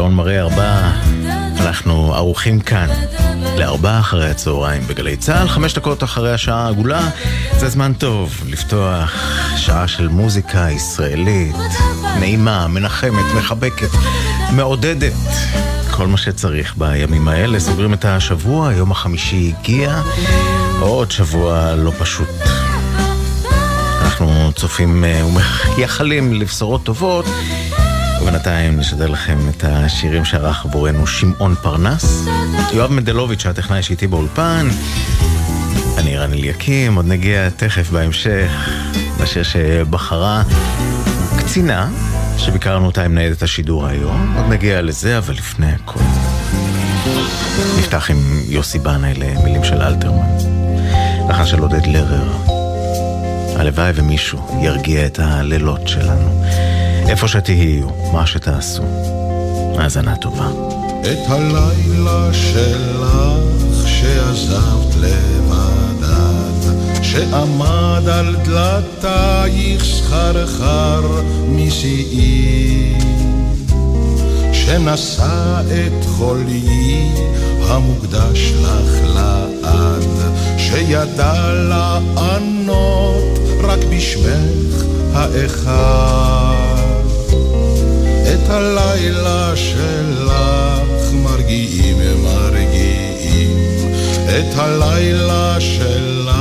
שהשעון 0.00 0.14
מראה 0.14 0.40
ארבע, 0.40 0.90
אנחנו 1.60 2.14
ערוכים 2.14 2.60
כאן 2.60 2.88
לארבע 3.56 3.98
אחרי 3.98 4.30
הצהריים 4.30 4.82
בגלי 4.86 5.16
צה"ל, 5.16 5.48
חמש 5.48 5.74
דקות 5.74 6.04
אחרי 6.04 6.32
השעה 6.34 6.64
העגולה. 6.66 7.10
זה 7.58 7.68
זמן 7.68 7.92
טוב 7.92 8.42
לפתוח 8.46 9.12
שעה 9.56 9.88
של 9.88 10.08
מוזיקה 10.08 10.66
ישראלית, 10.70 11.56
נעימה, 12.20 12.68
מנחמת, 12.68 13.24
מחבקת, 13.36 13.90
מעודדת. 14.52 15.12
כל 15.90 16.06
מה 16.06 16.16
שצריך 16.16 16.74
בימים 16.76 17.28
האלה. 17.28 17.60
סוגרים 17.60 17.94
את 17.94 18.04
השבוע, 18.04 18.72
יום 18.72 18.90
החמישי 18.90 19.52
הגיע, 19.58 20.02
עוד 20.80 21.10
שבוע 21.10 21.74
לא 21.74 21.92
פשוט. 21.98 22.28
אנחנו 24.00 24.52
צופים 24.56 25.04
אה, 25.04 25.22
ומייחלים 25.26 26.32
לבשורות 26.32 26.84
טובות. 26.84 27.24
ובינתיים 28.30 28.78
נשדר 28.78 29.06
לכם 29.06 29.38
את 29.48 29.64
השירים 29.64 30.24
שערך 30.24 30.64
עבורנו 30.64 31.06
שמעון 31.06 31.54
פרנס. 31.54 32.24
יואב 32.72 32.92
מנדלוביץ', 32.92 33.46
הטכנאי 33.46 33.82
שאיתי 33.82 34.06
באולפן. 34.06 34.68
אני 35.98 36.16
רן 36.18 36.32
אליקים, 36.32 36.94
עוד 36.94 37.06
נגיע 37.06 37.50
תכף 37.50 37.90
בהמשך 37.90 38.68
לשיר 39.20 39.42
שבחרה 39.42 40.42
קצינה, 41.38 41.88
שביקרנו 42.38 42.86
אותה 42.86 43.04
עם 43.04 43.14
ניידת 43.14 43.42
השידור 43.42 43.86
היום. 43.86 44.34
עוד 44.36 44.46
נגיע 44.48 44.82
לזה, 44.82 45.18
אבל 45.18 45.34
לפני 45.34 45.72
הכל. 45.72 46.00
נפתח 47.78 48.10
עם 48.10 48.40
יוסי 48.48 48.78
בנה 48.78 49.12
למילים 49.16 49.64
של 49.64 49.82
אלתרמן. 49.82 50.36
לחן 51.30 51.46
של 51.46 51.58
עודד 51.58 51.86
לרר. 51.86 52.36
הלוואי 53.56 53.92
ומישהו 53.94 54.60
ירגיע 54.62 55.06
את 55.06 55.18
הלילות 55.22 55.88
שלנו. 55.88 56.44
איפה 57.08 57.28
שתהיו, 57.28 57.86
מה 58.12 58.26
שתעשו. 58.26 58.82
האזנה 59.78 60.16
טובה. 60.16 60.48
את 61.00 61.30
הלילה 61.30 62.28
שלך 62.32 63.16
שעזבת 63.86 64.94
לבדת, 64.96 66.74
שעמד 67.02 68.08
על 68.08 68.36
דלתייך 68.44 69.84
סחרחר 69.84 71.00
משיאי, 71.48 72.94
שנשא 74.52 75.60
את 75.60 76.04
חולי 76.04 77.08
המוקדש 77.68 78.52
לך 78.62 79.14
לעד, 79.14 80.04
שידע 80.58 81.52
לענות 81.68 83.38
רק 83.62 83.78
בשמך 83.90 84.84
האחד. 85.14 86.49
הלילה 88.50 89.56
שלך 89.56 90.32
מרגיעים 91.12 91.98
מרגיעים 92.22 93.56
את 94.24 94.58
הלילה 94.58 95.60
שלך 95.60 96.36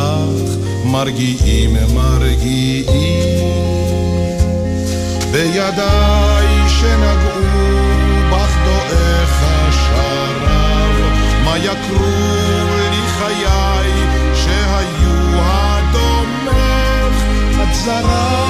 מרגיעים 0.85 1.77
מרגיעים 1.93 3.39
בידיי 5.31 6.69
שנגעו 6.69 7.41
בך 8.31 8.55
דועך 8.65 9.43
השרב 9.43 10.93
מה 11.43 11.57
יקרו 11.57 12.09
לי 12.91 13.07
חיי 13.17 13.91
שהיו 14.35 15.41
הדומך? 15.41 17.23
את 17.63 17.75
זרה 17.75 18.45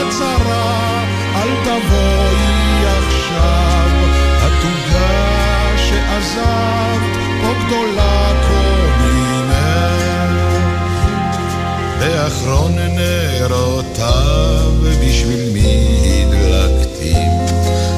את 0.00 0.12
זרה 0.12 1.04
אל 1.34 1.48
תבואי 1.64 2.29
שעזבת, 6.22 7.16
כה 7.42 7.52
גדולה 7.66 8.32
כה 8.42 8.62
ממך. 9.00 9.54
באחרון 11.98 12.72
נרותיו 12.78 14.72
בשביל 15.02 15.50
מי 15.52 16.24
הדלקתים, 16.26 17.30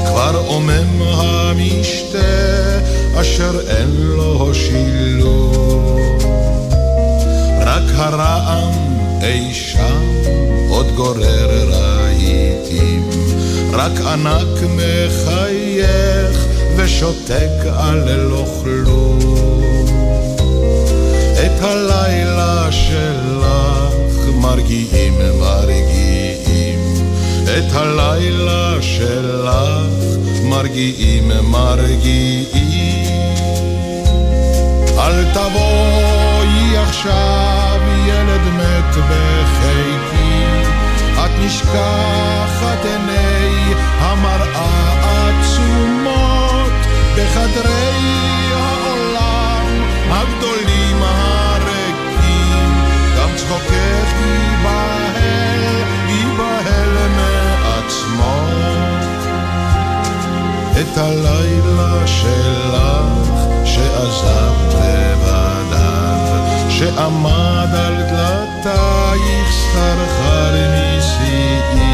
כבר 0.06 0.42
עומם 0.46 1.02
המשתה 1.02 2.18
אשר 3.20 3.60
אין 3.68 3.90
לו 3.96 4.54
שילוב. 4.54 5.98
רק 7.60 7.82
הרעם 7.94 8.72
אי 9.22 9.54
שם 9.54 10.02
עוד 10.68 10.92
גורר 10.96 11.68
רהיטים. 11.70 13.10
רק 13.72 14.00
ענק 14.00 14.58
מחייך 14.62 16.41
ושותק 16.76 17.66
על 17.78 18.16
לא 18.16 18.44
כלום. 18.62 19.18
את 21.46 21.62
הלילה 21.62 22.72
שלך 22.72 23.94
מרגיעים 24.34 25.14
מרגיעים, 25.40 26.78
את 27.44 27.74
הלילה 27.74 28.82
שלך 28.82 29.52
מרגיעים 30.42 31.30
מרגיעים. 31.42 33.06
אל 34.98 35.24
תבואי 35.34 36.76
עכשיו 36.76 37.80
ילד 38.06 38.40
מת 38.40 38.96
בחיקי, 38.96 40.44
את 41.14 41.30
נשכחת 41.40 42.84
עיני 42.84 43.74
המראה 43.98 45.01
בחדרי 47.16 48.52
העולם 48.52 49.66
הגדולים 50.10 51.02
הריקים. 51.02 52.72
גם 53.16 53.28
צחוקך 53.36 54.12
ייבהל, 54.20 55.62
ייבהל 56.08 57.08
מעצמו. 57.16 58.42
את 60.80 60.98
הלילה 60.98 62.06
שלך 62.06 63.32
שעזבת 63.64 64.74
לבדיו 64.74 66.70
שעמד 66.70 67.74
על 67.74 67.94
דלתייך 67.94 69.50
סחרחר 69.50 70.54
משיאים. 70.98 71.92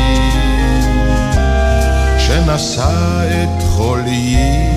שנשא 2.18 3.28
את 3.42 3.62
חוליי 3.62 4.67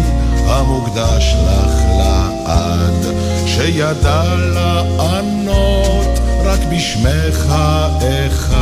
המוקדש 0.48 1.36
לך 1.46 1.74
לעד 1.98 3.06
שידע 3.46 4.36
לענות 4.36 6.20
רק 6.44 6.60
בשמך 6.72 7.46
האחד. 7.50 8.62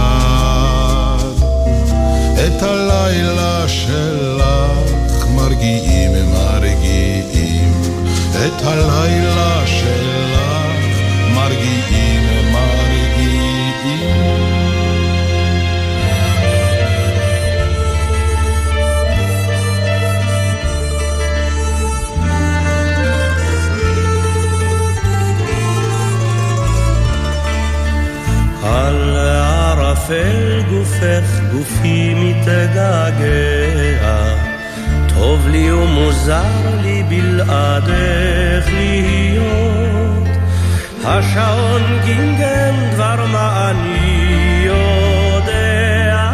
את 2.33 2.63
הלילה 2.63 3.67
שלך 3.67 5.25
מרגיעים 5.35 6.11
מרגיעים. 6.31 7.73
את 8.31 8.61
הלילה 8.65 9.67
שלך 9.67 10.39
מרגיעים 11.33 12.08
גופך 30.89 31.39
גופי 31.51 32.13
מתגעגע. 32.15 33.75
טוב 35.07 35.47
לי 35.47 35.71
ומוזר 35.71 36.81
לי 36.81 37.03
בלעדך 37.09 38.67
להיות. 38.73 40.27
השעון 41.05 41.81
גינגן 42.05 42.75
דבר 42.93 43.25
מה 43.31 43.71
אני 43.71 44.63
יודע. 44.65 46.31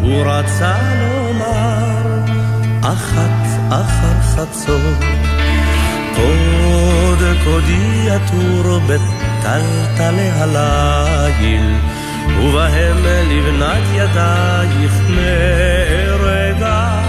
הוא 0.00 0.22
רצה 0.26 0.76
לומר 1.00 2.24
אחת 2.82 3.46
אחר 3.68 4.20
חצות. 4.22 5.04
קוד 6.16 7.18
קודי 7.44 8.10
עטור 8.10 8.80
בטלטלי 8.80 10.30
הליל 10.30 11.74
ובהם 12.42 12.96
לבנת 13.30 13.82
ידייך 13.94 14.92
נהרגה. 15.10 17.00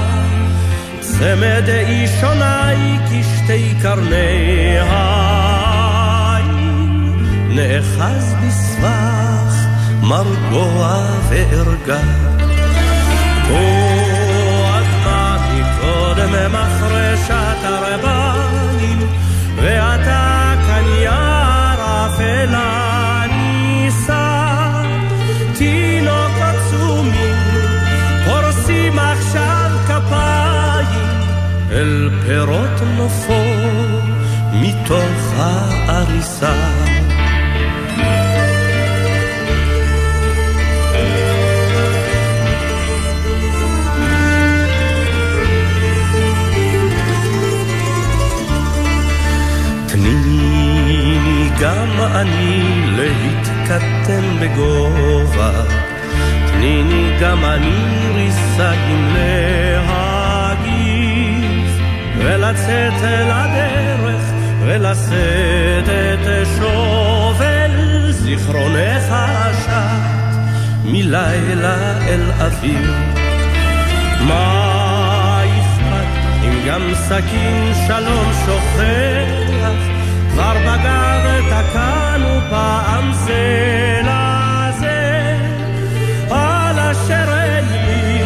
צמד 1.00 1.70
אישוני 1.70 2.98
כשתי 3.06 3.74
קרני 3.82 4.78
העין 4.80 6.42
נאחז 7.50 8.36
בסבך 8.42 9.56
מרגוע 10.02 11.06
וערגה. 11.30 12.02
מקודם 16.22 16.36
גרביים, 17.62 19.00
ואתה 19.56 20.54
כאן 20.68 20.86
יער 21.04 22.08
אפלה 22.08 22.91
אל 31.72 32.10
פירות 32.26 32.82
נופו 32.98 33.44
מתוך 34.54 35.34
העריסה. 35.36 36.54
גם 51.62 52.02
אני 52.02 52.64
להתקטן 52.98 54.40
בגובה. 54.42 55.52
תניני 56.48 57.18
גם 57.22 57.46
אני 57.46 58.10
ריסיים 58.16 59.14
להגיב, 59.14 60.01
ולצאת 62.24 63.04
אל 63.04 63.32
הדרך, 63.32 64.22
ולשאת 64.66 65.90
את 65.90 66.48
שובל 66.58 67.72
זיכרונך 68.12 69.16
שט, 69.64 69.72
מלילה 70.86 71.98
אל 72.08 72.32
אוויר. 72.40 72.94
מה 74.28 75.44
אכפת 75.44 76.12
אם 76.44 76.68
גם 76.68 76.82
סכין 76.94 77.74
שלום 77.88 78.32
שוכח? 78.46 79.72
כבר 80.32 80.54
בגב 80.54 81.24
תקענו 81.50 82.40
פעם 82.50 83.14
זה 83.14 84.02
לזה, 84.02 85.38
על 86.30 86.80
אשר 86.80 87.28
אין 87.44 87.66
לי 87.66 88.24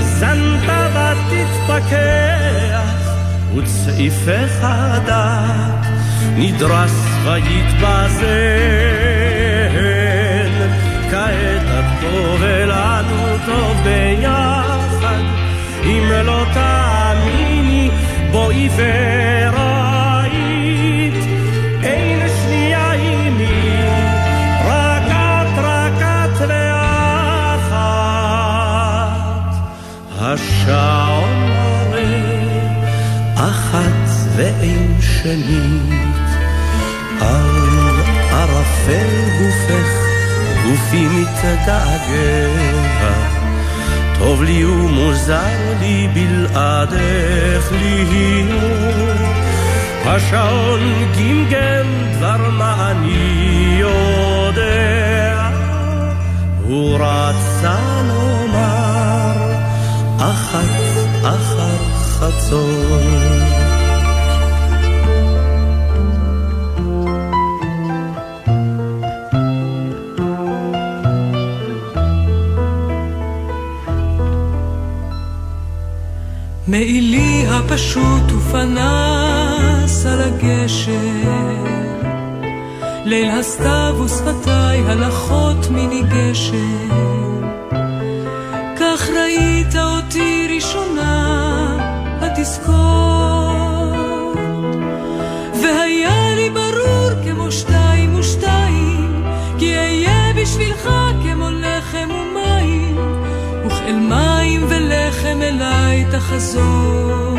זנתה 0.00 0.88
ותתפכח, 0.92 2.69
וצעיפך 3.56 4.66
דק 5.06 5.88
נדרס 6.36 7.04
ויתבזן. 7.24 8.30
כעת 11.10 11.62
הטוב 11.66 12.36
ולנו 12.40 13.36
טוב 13.46 13.76
ביחד, 13.84 15.22
אם 15.84 16.10
לא 16.24 16.44
תאמיני 16.54 17.90
בואי 18.32 18.68
ורק 18.76 19.70
השעון 30.32 31.29
ואין 34.40 34.96
שנית. 35.00 36.30
על 37.20 38.00
ערפל 38.30 39.08
גופך 39.38 39.90
גופי 40.64 41.06
מתגעגע 41.08 42.50
טוב 44.18 44.42
לי 44.42 44.64
ומוזר 44.64 45.74
לי 45.80 46.08
בלעדך 46.14 47.72
להיות. 47.72 49.20
השעון 50.04 50.80
גמגם 51.18 51.86
דבר 52.16 52.50
מה 52.50 52.90
אני 52.90 53.76
יודע. 53.78 55.50
הוא 56.62 56.98
רצה 56.98 57.78
לומר 58.08 59.54
אחת 60.18 60.80
אחר 61.22 61.76
חצות. 62.02 63.39
ופנס 78.60 80.06
על 80.06 80.20
הגשר, 80.22 80.92
ליל 83.04 83.30
הסתיו 83.30 83.96
ושפתיי 84.04 84.80
הלכות 84.86 85.70
מיני 85.70 86.02
גשר. 86.02 87.40
כך 88.80 89.08
ראית 89.08 89.76
אותי 89.76 90.48
ראשונה, 90.54 91.16
התזכור. 92.20 92.74
והיה 95.62 96.34
לי 96.34 96.50
ברור 96.50 97.10
כמו 97.24 97.52
שתיים 97.52 98.14
ושתיים, 98.14 99.24
כי 99.58 99.78
אהיה 99.78 100.32
בשבילך 100.36 100.88
כמו 101.22 101.50
לחם 101.50 102.08
ומים, 102.10 102.96
וכאל 103.66 103.96
מים 103.96 104.66
ולחם 104.68 105.42
אליי 105.42 106.04
תחזור. 106.10 107.29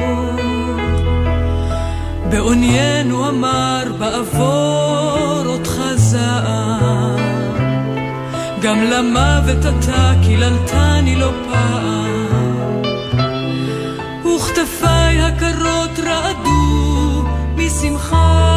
בעוניינו 2.31 3.29
אמר 3.29 3.83
בעבור 3.99 5.43
אותך 5.45 5.81
זעם. 5.95 7.19
גם 8.61 8.81
למוות 8.81 9.65
אתה 9.65 10.13
קיללתני 10.23 11.15
לא 11.15 11.31
פעם. 11.49 12.81
וכתפיי 14.25 15.21
הקרות 15.21 15.99
רעדו 15.99 17.23
משמחה. 17.55 18.51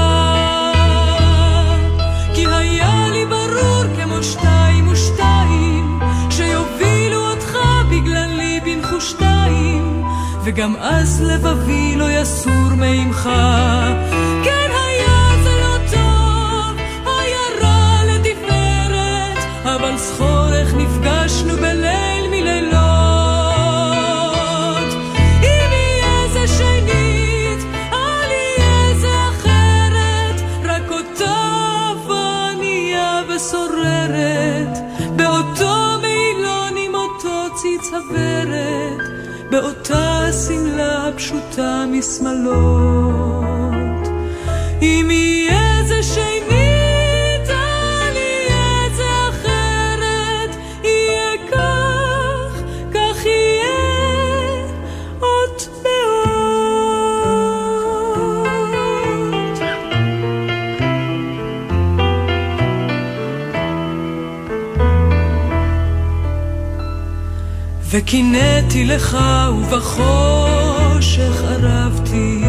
כי 2.34 2.46
היה 2.46 3.08
לי 3.12 3.26
ברור 3.26 3.84
כמו 3.96 4.22
שתיים 4.22 4.53
וגם 10.44 10.76
אז 10.76 11.22
לבבי 11.22 11.96
לא 11.96 12.10
יסור 12.10 12.74
מעמך. 12.76 13.30
כן 14.44 14.63
שמלה 41.54 41.84
פשוטה 41.84 41.84
משמאלות. 41.86 42.54
אם 44.82 45.08
יהיה 45.10 45.84
זה 45.86 46.02
שנית 46.02 46.54
וקינאתי 67.90 68.84
לך 68.84 69.18
ובחושך 69.58 70.43
ערבתי 71.48 72.44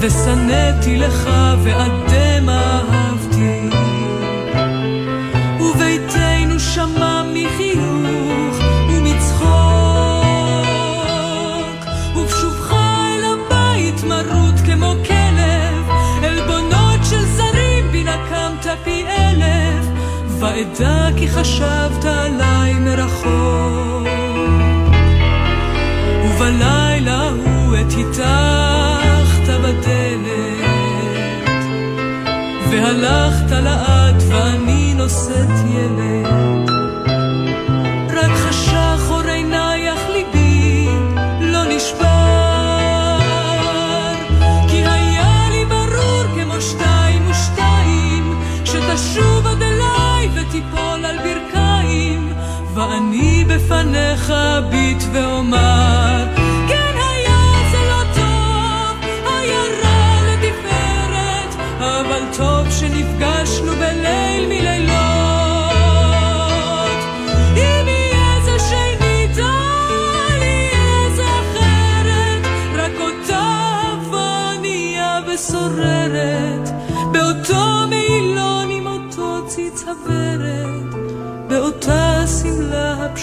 ושנאתי 0.00 0.96
לך 0.96 1.30
דמע 2.08 2.80
אהבתי. 2.92 3.68
וביתנו 5.60 6.60
שמע 6.60 7.22
מחיוך 7.22 8.56
ומצחוק 8.88 9.52
ובשובך 12.16 12.72
אל 12.72 13.24
הבית 13.24 14.04
מרוט 14.04 14.60
כמו 14.66 14.92
כלב. 15.06 15.88
עלבונות 16.22 17.00
של 17.10 17.24
זרים 17.24 17.92
בי 17.92 18.04
נקמת 18.04 18.66
פי 18.84 19.04
אלף 19.06 19.86
ואדע 20.40 21.08
כי 21.16 21.28
חשבת 21.28 22.04
עליי 22.04 22.74
מרחוק 22.74 24.21
ובלילה 26.42 27.28
הוא 27.28 27.76
את 27.76 27.92
הטחת 27.92 29.48
בדלת, 29.62 30.62
והלכת 32.70 33.50
לאט 33.50 34.22
ואני 34.28 34.94
נושאת 34.94 35.48
ילד. 35.74 36.70
רק 38.10 38.30
חשך 38.30 39.10
אור 39.10 39.20
עינייך 39.20 40.00
ליבי 40.12 40.88
לא 41.40 41.64
נשבר, 41.64 43.18
כי 44.68 44.84
היה 44.86 45.48
לי 45.50 45.64
ברור 45.64 46.24
כמו 46.34 46.60
שתיים 46.60 47.30
ושתיים, 47.30 48.42
שתשוב 48.64 49.46
עד 49.46 49.62
אליי 49.62 50.28
ותיפול 50.34 51.04
על 51.04 51.16
ברכיים, 51.18 52.32
ואני 52.74 53.44
בפניך 53.48 54.30
אביט 54.30 55.02
ואומר 55.12 55.71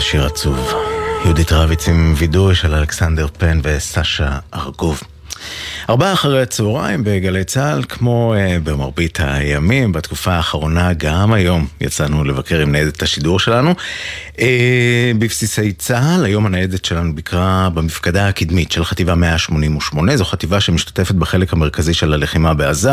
שיר 0.00 0.26
עצוב. 0.26 0.72
יהודית 1.24 1.52
רביץ 1.52 1.88
עם 1.88 2.14
וידוי 2.16 2.54
של 2.54 2.74
אלכסנדר 2.74 3.26
פן 3.38 3.60
וסשה 3.62 4.38
ארגוב. 4.54 5.00
ארבעה 5.90 6.12
אחרי 6.12 6.42
הצהריים 6.42 7.04
בגלי 7.04 7.44
צה"ל, 7.44 7.82
כמו 7.88 8.34
uh, 8.34 8.60
במרבית 8.64 9.18
הימים, 9.22 9.92
בתקופה 9.92 10.32
האחרונה, 10.32 10.92
גם 10.92 11.32
היום 11.32 11.66
יצאנו 11.80 12.24
לבקר 12.24 12.60
עם 12.60 12.72
ניידת 12.72 13.02
השידור 13.02 13.38
שלנו. 13.38 13.74
Uh, 14.34 14.40
בבסיסי 15.18 15.72
צה"ל, 15.72 16.24
היום 16.24 16.46
הניידת 16.46 16.84
שלנו 16.84 17.14
ביקרה 17.14 17.68
במפקדה 17.74 18.28
הקדמית 18.28 18.72
של 18.72 18.84
חטיבה 18.84 19.14
188, 19.14 20.16
זו 20.16 20.24
חטיבה 20.24 20.60
שמשתתפת 20.60 21.14
בחלק 21.14 21.52
המרכזי 21.52 21.94
של 21.94 22.12
הלחימה 22.12 22.54
בעזה, 22.54 22.90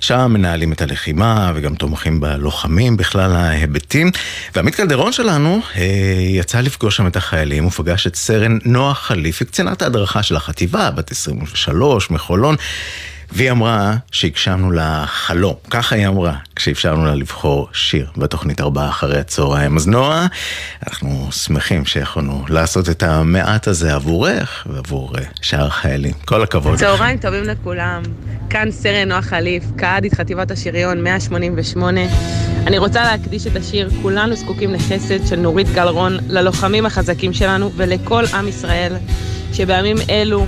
שם 0.00 0.30
מנהלים 0.32 0.72
את 0.72 0.82
הלחימה 0.82 1.52
וגם 1.54 1.74
תומכים 1.74 2.20
בלוחמים 2.20 2.96
בכלל 2.96 3.32
ההיבטים. 3.32 4.10
ועמית 4.54 4.74
קלדרון 4.74 5.12
שלנו 5.12 5.60
uh, 5.74 5.78
יצא 6.20 6.60
לפגוש 6.60 6.96
שם 6.96 7.06
את 7.06 7.16
החיילים 7.16 7.66
ופגש 7.66 8.06
את 8.06 8.16
סרן 8.16 8.58
נועה 8.64 8.94
חליפי, 8.94 9.44
קצינת 9.44 9.82
ההדרכה 9.82 10.22
של 10.22 10.36
החטיבה, 10.36 10.90
בת 10.90 11.10
23, 11.10 12.10
מחולון. 12.10 12.56
והיא 13.32 13.50
אמרה 13.50 13.96
שהגשמנו 14.12 14.70
לה 14.70 15.04
חלום, 15.06 15.54
ככה 15.70 15.96
היא 15.96 16.08
אמרה, 16.08 16.36
כשאפשרנו 16.56 17.04
לה 17.04 17.14
לבחור 17.14 17.68
שיר 17.72 18.10
בתוכנית 18.16 18.60
ארבעה 18.60 18.88
אחרי 18.88 19.18
הצהריים. 19.18 19.76
אז 19.76 19.86
נועה, 19.86 20.26
אנחנו 20.88 21.28
שמחים 21.32 21.86
שיכולנו 21.86 22.44
לעשות 22.48 22.88
את 22.88 23.02
המעט 23.02 23.68
הזה 23.68 23.94
עבורך 23.94 24.66
ועבור 24.70 25.18
אה, 25.18 25.24
שאר 25.42 25.66
החיילים. 25.66 26.12
כל 26.24 26.42
הכבוד. 26.42 26.78
צהריים 26.78 27.18
טובים 27.18 27.44
לכולם. 27.44 28.02
כאן 28.50 28.70
סרן 28.70 29.08
נועה 29.08 29.22
חליף, 29.22 29.64
קאדית 29.76 30.14
חטיבת 30.14 30.50
השריון 30.50 31.02
188. 31.04 32.00
אני 32.66 32.78
רוצה 32.78 33.02
להקדיש 33.02 33.46
את 33.46 33.56
השיר 33.56 33.90
"כולנו 34.02 34.36
זקוקים 34.36 34.74
לחסד" 34.74 35.26
של 35.26 35.36
נורית 35.36 35.68
גלרון 35.68 36.16
ללוחמים 36.28 36.86
החזקים 36.86 37.32
שלנו 37.32 37.72
ולכל 37.76 38.24
עם 38.34 38.48
ישראל, 38.48 38.92
שבימים 39.52 39.96
אלו 40.10 40.46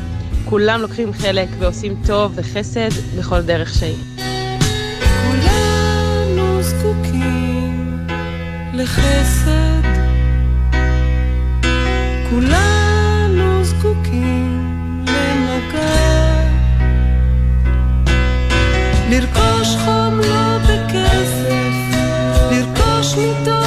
כולם 0.51 0.81
לוקחים 0.81 1.13
חלק 1.13 1.49
ועושים 1.59 1.97
טוב 2.07 2.33
וחסד 2.35 2.89
בכל 3.19 3.43
דרך 3.43 3.75
שהיא. 3.75 3.97
כולנו 5.27 6.63
זקוקים 6.63 8.07
לחסד, 8.75 9.83
כולנו 12.31 13.65
זקוקים 13.65 14.75
למגע, 15.01 16.41
לרכוש 19.11 19.77
חום 19.85 20.19
לא 20.19 20.59
בכסף, 20.59 21.97
לרכוש 22.51 23.15
מתוך 23.15 23.58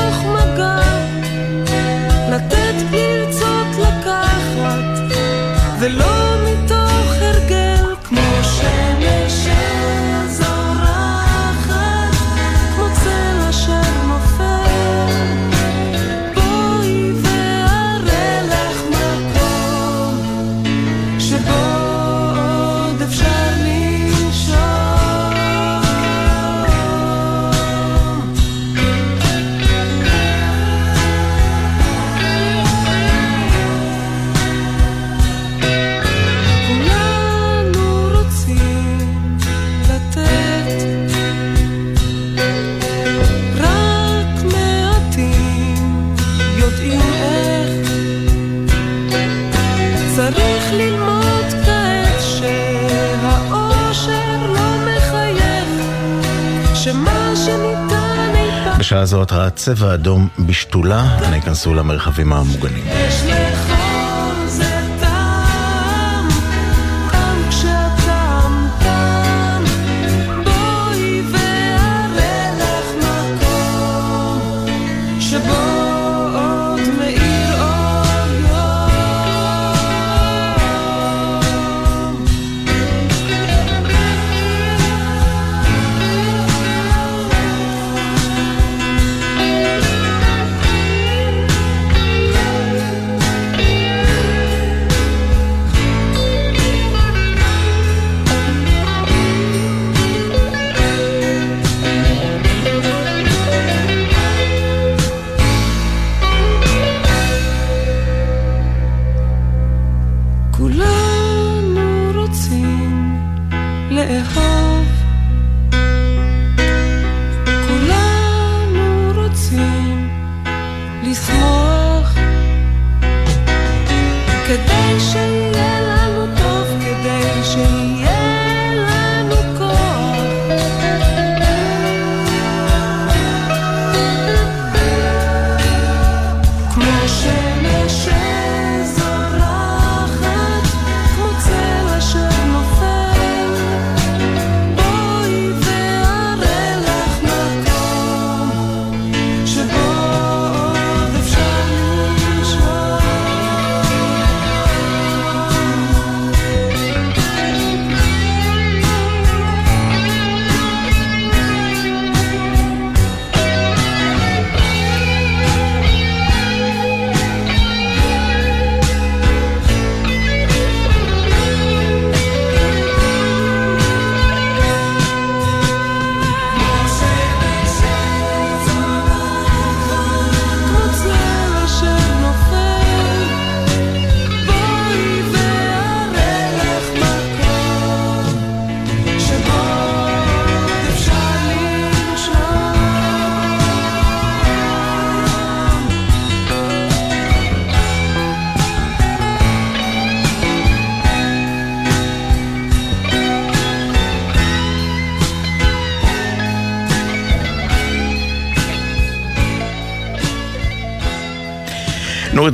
הזאת 59.01 59.31
הצבע 59.31 59.91
האדום 59.91 60.27
בשתולה, 60.39 61.17
אנא 61.27 61.36
ייכנסו 61.36 61.74
למרחבים 61.74 62.34
המוגנים. 62.34 62.84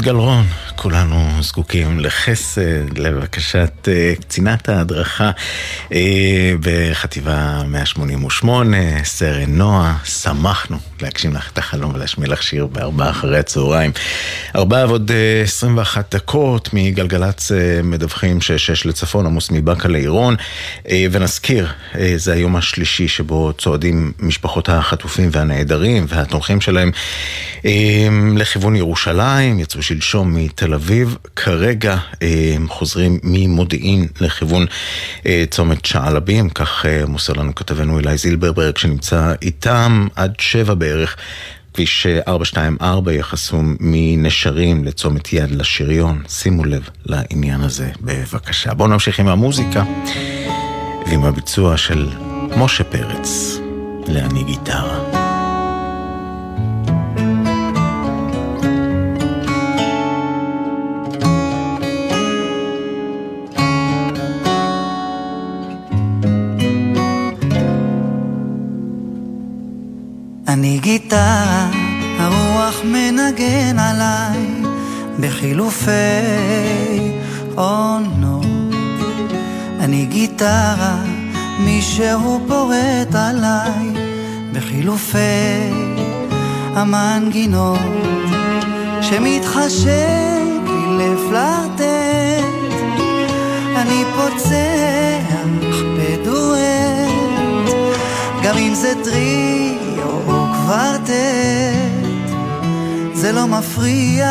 גלרון, 0.08 0.46
כולנו 0.76 1.16
זקוקים 1.42 2.00
לחסד, 2.00 2.98
לבקשת 2.98 3.72
uh, 3.88 4.22
קצינת 4.22 4.70
ההדרכה 4.70 5.32
בחטיבה 6.60 7.64
188, 7.68 8.78
סרן 9.04 9.56
נועה, 9.56 9.98
שמחנו 10.04 10.78
להגשים 11.02 11.34
לך 11.34 11.52
את 11.52 11.58
החלום 11.58 11.92
ולהשמיע 11.96 12.30
לך 12.30 12.44
שיר 12.44 12.66
בארבעה 12.68 13.10
אחרי 13.10 13.40
הצהריים. 13.40 13.92
ארבעה 14.56 14.88
ועוד 14.88 15.12
uh, 15.12 15.44
21 15.44 16.16
דקות 16.16 16.70
מגלגלצ 16.74 17.52
uh, 17.52 17.56
מדווחים 17.84 18.42
ששש 18.42 18.86
לצפון 18.86 19.26
עמוס 19.26 19.52
מבאקה 19.52 19.88
לעירון, 19.88 20.36
ונזכיר, 21.12 21.68
זה 22.16 22.34
היום 22.34 22.56
השלישי 22.56 23.08
שבו 23.08 23.54
צועדים 23.58 24.12
משפחות 24.20 24.70
החטופים 24.70 25.30
והנעדרים 25.32 26.06
והתומכים 26.10 26.62
שלהם 26.62 26.92
לכיוון 28.38 28.76
ירושלים, 28.76 29.60
יצאו 29.60 29.82
שלשום 29.82 30.36
מתל 30.36 30.74
אביב, 30.74 31.18
כרגע 31.36 31.98
אה, 32.22 32.56
חוזרים 32.68 33.20
ממודיעין 33.24 34.08
לכיוון 34.22 34.66
אה, 35.26 35.44
צומת 35.78 35.86
שעלבים, 35.86 36.50
כך 36.50 36.86
אה, 36.86 37.06
מוסר 37.08 37.34
לנו 37.34 37.56
כתבנו 37.56 38.00
אלי 38.00 38.18
זילברברג 38.18 38.78
שנמצא 38.78 39.34
איתם 39.42 40.08
עד 40.16 40.34
שבע 40.40 40.74
בערך. 40.74 41.16
כביש 41.74 42.08
424 42.28 43.12
יהיה 43.12 43.24
חסום 43.24 43.76
מנשרים 43.80 44.86
לצומת 44.86 45.34
יד 45.34 45.52
לשריון. 45.52 46.24
שימו 46.28 46.66
לב 46.66 46.90
לעניין 47.06 47.62
הזה 47.62 47.92
בבקשה. 48.02 48.74
בואו 48.74 48.90
נמשיך 48.90 49.20
עם 49.20 49.28
המוזיקה 49.28 49.84
ועם 51.08 51.24
הביצוע 51.24 51.78
של 51.78 52.10
משה 52.58 52.84
פרץ, 52.84 53.58
להנהיג 54.08 54.46
גיטרה. 54.46 55.27
אני 70.58 70.80
גיטרה, 70.82 71.70
הרוח 72.20 72.82
מנגן 72.84 73.80
עליי 73.80 74.62
בחילופי 75.20 75.92
עונות. 77.56 78.46
אני 79.80 80.06
גיטרה, 80.06 80.96
מישהו 81.60 82.40
פורט 82.48 83.16
עליי 83.16 84.04
בחילופי 84.54 85.72
המנגינות 86.74 87.80
שמתחשק 89.02 89.88
לי 90.66 90.98
לפלרטט 90.98 91.82
אני 93.76 94.04
פוצח 94.16 95.38
בדואט 95.98 96.78
גם 98.44 98.58
אם 98.58 98.74
זה 98.76 98.94
טריו 99.04 99.87
קוורטט, 100.68 101.12
זה 103.14 103.32
לא 103.32 103.46
מפריע. 103.48 104.28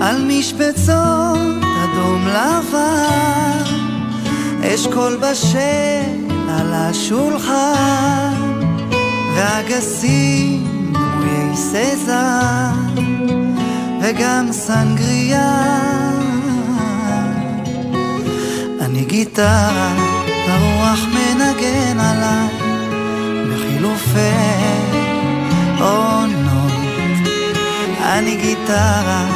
על 0.00 0.24
משבצות 0.28 1.38
אדום 1.84 2.26
לבן, 2.28 3.64
אשכול 4.62 5.16
בשל 5.16 5.58
על 6.48 6.72
השולחן, 6.72 8.34
ואגסים 9.36 10.92
דמויי 10.92 11.56
סזן, 11.56 12.72
וגם 14.02 14.48
סנגריה. 14.52 15.80
אני 18.80 19.04
גיטרה, 19.04 19.92
הרוח 20.48 21.00
מנגן 21.14 22.00
עליי. 22.00 22.59
חילופי 23.90 24.30
עונות. 25.80 26.72
אני 28.02 28.36
גיטרה, 28.36 29.26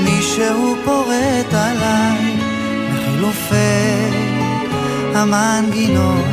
מישהו 0.00 0.76
פורט 0.84 1.54
עליי 1.54 2.36
בחילופי 2.94 3.56
המנגינות. 5.14 6.24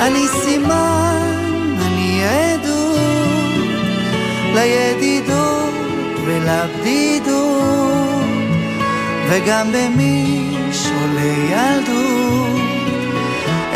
אני 0.00 0.26
סימן, 0.28 1.76
אני 1.86 2.22
עדות 2.24 2.98
לידידות 4.54 5.74
ולבדידות, 6.24 7.60
וגם 9.28 9.66
במי 9.72 10.56
שעולה 10.72 11.34
ילדות. 11.50 12.60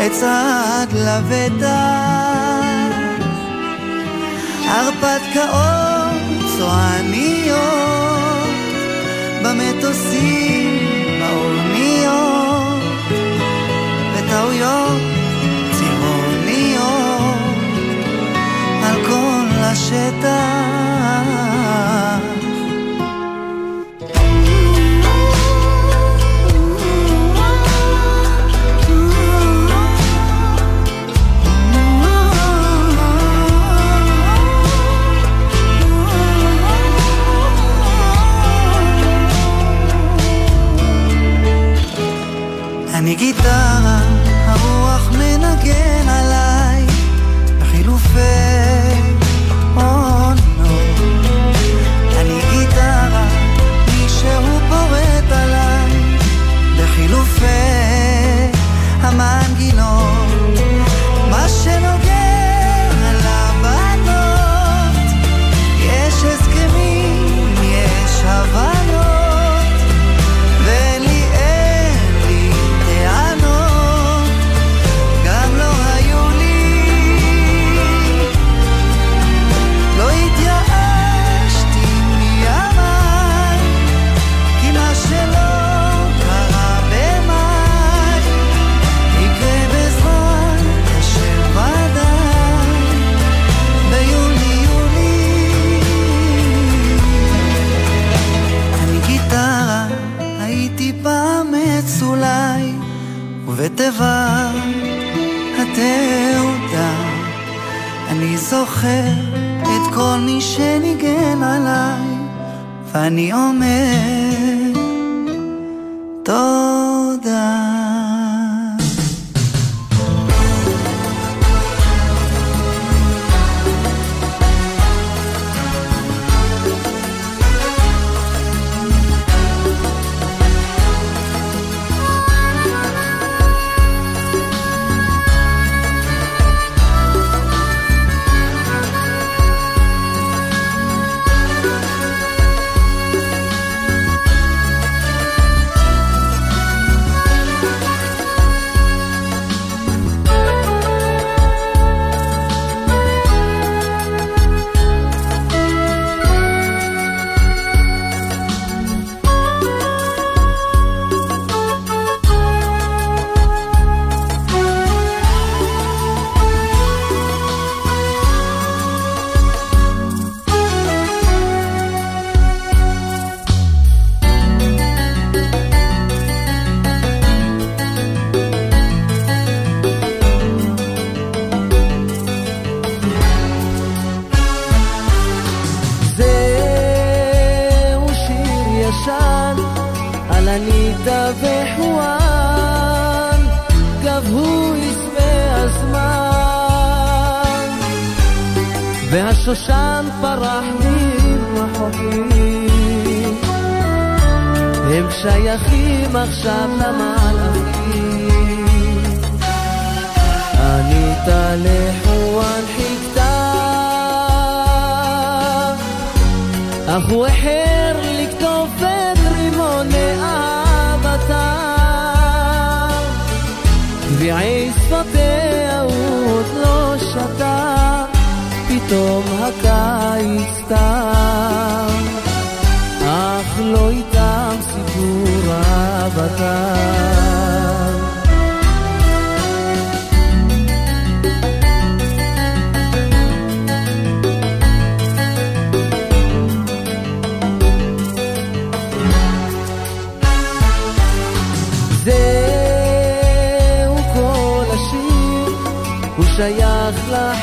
אצעד 0.07 0.93
לבטח 0.93 2.64
הרפתקאות 4.67 6.05
צועניות 6.57 7.65
במטוסים, 9.43 10.79
באוניות, 11.19 12.83
וטעויות 14.15 15.01
צבעוניות 15.71 17.35
על 18.83 18.95
כל 19.07 19.45
השטח. 19.59 20.55
אני 43.15 43.33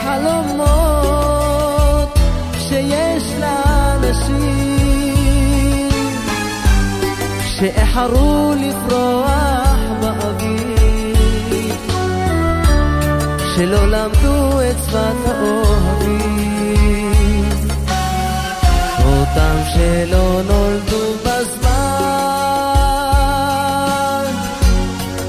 שייך 0.02 0.10
לחלומות 0.22 2.08
שיש 2.58 3.24
לאנשים 3.40 4.68
שאיחרו 7.44 8.54
לפרוח 8.56 9.78
באוויר 10.00 11.74
שלא 13.56 13.86
למדו 13.86 14.60
את 14.60 14.76
שפת 14.86 15.14
האוהבים. 15.26 16.72
אותם 19.04 19.56
שלא 19.74 20.40
נולדו 20.48 21.14
בזמן 21.22 21.72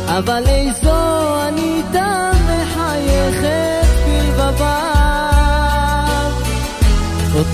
אבל 0.08 0.44
איזו 0.48 1.36
עניתה 1.48 2.03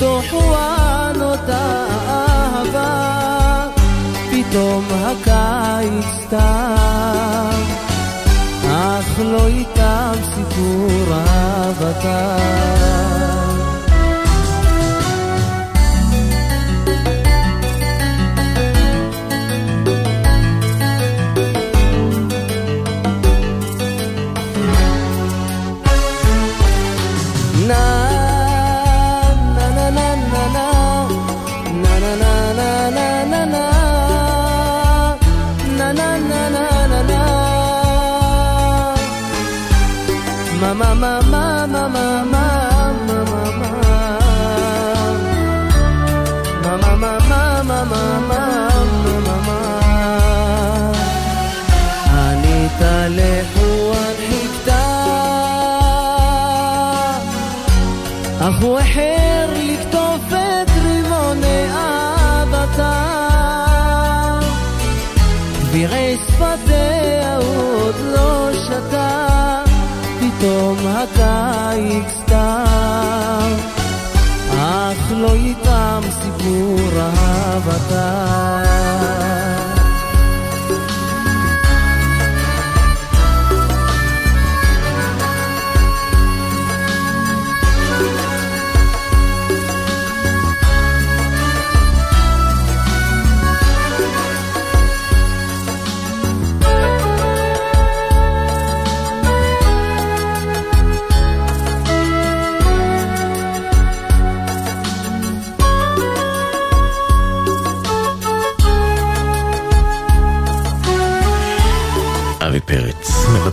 אותו 0.02 0.22
חואן 0.30 1.22
אותה 1.22 1.86
אהבה 2.08 3.68
פתאום 4.32 4.86
הקיץ 4.92 6.26
תם 6.30 7.62
אך 8.68 9.20
לא 9.20 9.48
איתם 9.48 10.14
סיפור 10.36 11.14
אהבתם 11.14 12.40
אך 58.42 58.62
הוא 58.62 58.80
החר 58.80 59.48
לכתוב 59.56 60.34
את 60.34 60.70
רימוני 60.84 61.66
אהבתה 61.72 63.04
גבירי 65.62 66.18
שפתיה 66.18 67.38
עוד 67.38 67.96
לא 68.14 68.50
שתה 68.54 69.64
פתאום 70.20 70.78
הקיץ 70.88 72.14
תם 72.26 73.56
אך 74.52 75.12
לא 75.12 75.34
איתם 75.34 75.59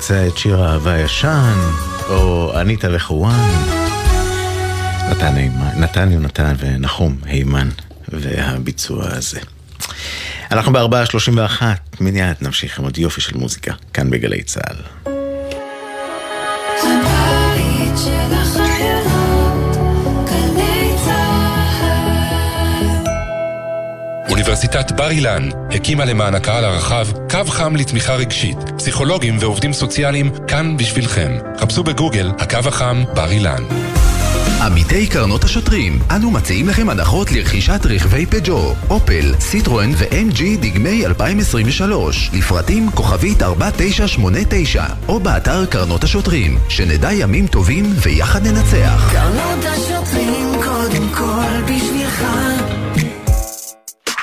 מבצע 0.06 0.26
את 0.26 0.38
שיר 0.38 0.62
האהבה 0.62 0.92
הישן, 0.92 1.58
או 2.08 2.52
אניטה 2.60 2.88
וחואן. 2.92 3.48
נתן, 5.10 5.36
הימן, 5.36 5.80
נתן 5.80 6.12
יונתן 6.12 6.54
ונחום 6.58 7.16
הימן 7.24 7.68
והביצוע 8.08 9.06
הזה. 9.08 9.40
אנחנו 10.52 10.72
בארבעה 10.72 11.06
שלושים 11.06 11.38
ואחת, 11.38 12.00
מיד 12.00 12.36
נמשיך 12.40 12.78
עם 12.78 12.84
עוד 12.84 12.98
יופי 12.98 13.20
של 13.20 13.36
מוזיקה, 13.36 13.74
כאן 13.92 14.10
בגלי 14.10 14.42
צה"ל. 14.42 15.05
אוניברסיטת 24.56 24.92
בר 24.92 25.10
אילן 25.10 25.48
הקימה 25.70 26.04
למען 26.04 26.34
הקהל 26.34 26.64
הרחב 26.64 27.06
קו 27.30 27.44
חם 27.48 27.76
לתמיכה 27.76 28.14
רגשית. 28.14 28.56
פסיכולוגים 28.76 29.36
ועובדים 29.40 29.72
סוציאליים 29.72 30.30
כאן 30.48 30.76
בשבילכם. 30.76 31.32
חפשו 31.58 31.82
בגוגל 31.82 32.30
הקו 32.38 32.58
החם 32.68 33.04
בר 33.14 33.30
אילן. 33.30 33.64
עמיתי 34.62 35.06
קרנות 35.06 35.44
השוטרים, 35.44 35.98
אנו 36.10 36.30
מציעים 36.30 36.68
לכם 36.68 36.88
הנחות 36.90 37.32
לרכישת 37.32 37.80
רכבי 37.84 38.26
פג'ו, 38.26 38.74
אופל, 38.90 39.34
סיטרואן 39.40 39.90
ו-MG 39.96 40.42
דגמי 40.60 41.06
2023, 41.06 42.30
לפרטים 42.32 42.90
כוכבית 42.90 43.42
4989, 43.42 44.84
או 45.08 45.20
באתר 45.20 45.66
קרנות 45.66 46.04
השוטרים, 46.04 46.58
שנדע 46.68 47.12
ימים 47.12 47.46
טובים 47.46 47.92
ויחד 47.96 48.46
ננצח. 48.46 49.12
קרנות 49.12 49.64
השוטרים 49.64 50.52
קודם 50.64 51.08
כל 51.14 51.62
בשבילך 51.64 52.22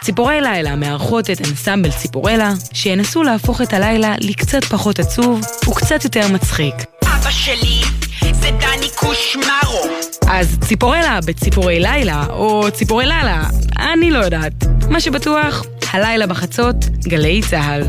ציפורי 0.03 0.41
לילה 0.41 0.75
מארחות 0.75 1.29
את 1.29 1.41
אנסמבל 1.41 1.91
ציפורלה, 1.91 2.53
שינסו 2.73 3.23
להפוך 3.23 3.61
את 3.61 3.73
הלילה 3.73 4.15
לקצת 4.19 4.63
פחות 4.63 4.99
עצוב 4.99 5.41
וקצת 5.69 6.03
יותר 6.03 6.27
מצחיק. 6.33 6.75
אבא 7.03 7.31
שלי 7.31 7.81
זה 8.33 8.49
דני 8.51 8.89
קושמרו. 8.95 9.87
אז 10.27 10.57
ציפורלה 10.61 11.19
בציפורי 11.25 11.79
לילה, 11.79 12.25
או 12.29 12.71
ציפורי 12.73 13.05
לילה, 13.05 13.43
אני 13.79 14.11
לא 14.11 14.19
יודעת. 14.19 14.53
מה 14.89 14.99
שבטוח, 14.99 15.63
הלילה 15.91 16.27
בחצות, 16.27 16.75
גלי 17.07 17.41
צה"ל. 17.49 17.83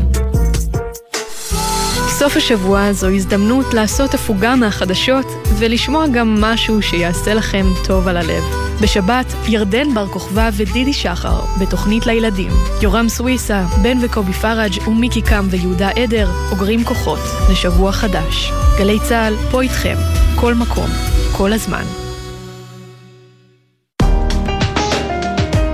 סוף 2.09 2.37
השבוע 2.37 2.93
זו 2.93 3.07
הזדמנות 3.07 3.73
לעשות 3.73 4.13
הפוגה 4.13 4.55
מהחדשות 4.55 5.25
ולשמוע 5.59 6.07
גם 6.07 6.41
משהו 6.41 6.81
שיעשה 6.81 7.33
לכם 7.33 7.65
טוב 7.87 8.07
על 8.07 8.17
הלב. 8.17 8.64
בשבת, 8.81 9.25
ירדן 9.47 9.93
בר 9.93 10.07
כוכבא 10.07 10.49
ודידי 10.53 10.93
שחר 10.93 11.41
בתוכנית 11.59 12.05
לילדים. 12.05 12.51
יורם 12.81 13.09
סוויסה, 13.09 13.63
בן 13.81 13.97
וקובי 14.01 14.33
פראג' 14.33 14.87
ומיקי 14.87 15.21
קם 15.21 15.47
ויהודה 15.49 15.89
עדר 15.89 16.29
אוגרים 16.51 16.83
כוחות 16.83 17.19
לשבוע 17.51 17.91
חדש. 17.91 18.51
גלי 18.77 18.99
צה"ל, 18.99 19.35
פה 19.51 19.61
איתכם, 19.61 19.95
כל 20.35 20.53
מקום, 20.53 20.89
כל 21.31 21.53
הזמן. 21.53 21.83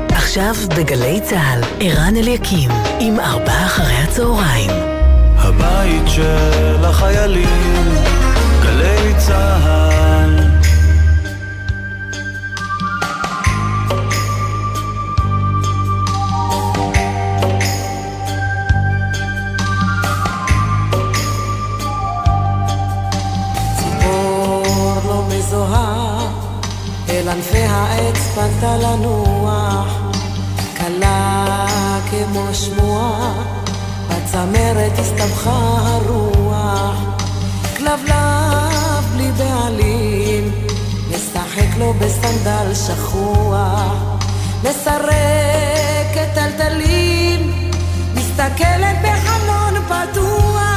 עכשיו 0.10 0.56
בגלי 0.78 1.20
צה"ל, 1.22 1.62
ערן 1.80 2.16
אליקים, 2.16 2.70
עם 3.00 3.20
ארבעה 3.20 3.66
אחרי 3.66 3.94
הצהריים. 3.94 4.72
הבית 5.38 6.04
של 6.08 6.86
החיילים, 6.86 8.01
אל 27.32 27.36
ענפי 27.36 27.64
העץ 27.70 28.18
פנתה 28.36 28.78
לנוח, 28.78 29.88
קלה 30.74 31.68
כמו 32.12 32.54
שמועה, 32.54 33.34
בצמרת 34.10 35.00
הסתבכה 35.00 35.78
הרוח, 35.82 36.96
כלבלב 37.78 39.06
בלי 39.14 39.32
בעלים, 39.32 40.52
משחק 41.10 41.78
לו 41.78 41.94
בסנדל 41.94 42.74
שכוח, 42.74 43.94
מסרק 44.64 46.34
טלטלים, 46.34 47.72
מסתכלת 48.16 48.98
בחלון 49.04 49.74
פתוח. 49.88 50.71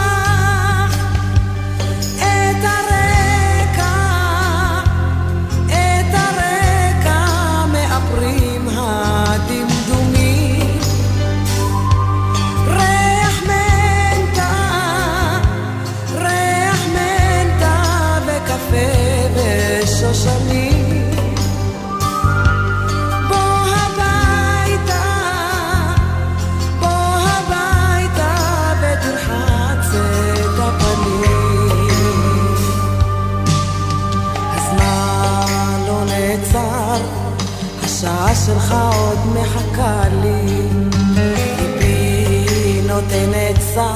שלך 38.46 38.74
עוד 38.96 39.18
מחכה 39.26 40.02
לי. 40.22 40.68
ליבי 41.14 42.80
נותן 42.86 43.30
עצה 43.34 43.94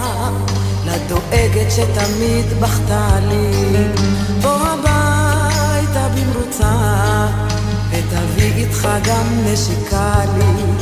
לדואגת 0.86 1.70
שתמיד 1.70 2.46
בכתה 2.60 3.08
לי. 3.28 3.50
בוא 4.42 4.50
הביתה 4.50 6.08
במרוצה, 6.14 6.74
ותביא 7.90 8.54
איתך 8.54 8.88
גם 9.04 9.26
נשיקה 9.44 10.20
לי. 10.36 10.77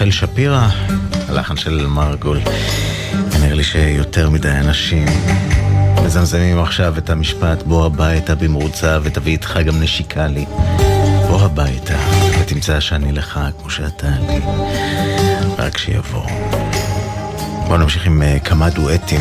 רחל 0.00 0.10
שפירא, 0.10 0.68
הלחן 1.28 1.56
של 1.56 1.86
מרגול. 1.86 2.40
נראה 3.40 3.54
לי 3.54 3.64
שיותר 3.64 4.30
מדי 4.30 4.50
אנשים 4.50 5.04
מזמזמים 6.04 6.58
עכשיו 6.58 6.98
את 6.98 7.10
המשפט 7.10 7.62
בוא 7.62 7.86
הביתה 7.86 8.34
במרוצה 8.34 8.98
ותביא 9.02 9.32
איתך 9.32 9.58
גם 9.66 9.80
נשיקה 9.80 10.26
לי. 10.26 10.44
בוא 11.28 11.40
הביתה 11.40 11.98
ותמצא 12.40 12.80
שאני 12.80 13.12
לך 13.12 13.40
כמו 13.60 13.70
שאתה 13.70 14.08
לי. 14.28 14.40
רק 15.58 15.78
שיבוא. 15.78 16.26
בואו 17.66 17.76
נמשיך 17.78 18.06
עם 18.06 18.22
אה, 18.22 18.38
כמה 18.44 18.70
דואטים. 18.70 19.20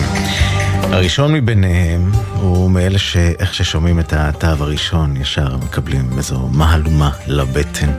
הראשון 0.81 1.33
מביניהם 1.33 2.11
הוא 2.35 2.71
מאלה 2.71 2.99
שאיך 2.99 3.53
ששומעים 3.53 3.99
את 3.99 4.13
התו 4.13 4.47
הראשון 4.47 5.17
ישר 5.17 5.57
מקבלים 5.57 6.09
איזו 6.17 6.49
מהלומה 6.51 7.11
לבטן. 7.27 7.89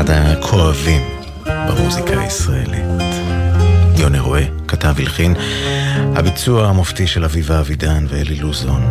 אחד 0.00 0.10
הכואבים 0.10 1.02
במוזיקה 1.46 2.20
הישראלית. 2.20 2.84
יוני 3.98 4.18
רואה, 4.18 4.44
כתב, 4.68 4.94
הלחין, 4.98 5.34
הביצוע 6.16 6.68
המופתי 6.68 7.06
של 7.06 7.24
אביבה 7.24 7.60
אבידן 7.60 8.04
ואלי 8.08 8.36
לוזון. 8.36 8.82